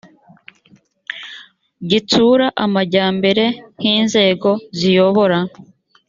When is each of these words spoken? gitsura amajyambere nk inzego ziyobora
gitsura 1.89 2.47
amajyambere 2.65 3.45
nk 3.77 3.83
inzego 3.97 4.49
ziyobora 4.77 5.39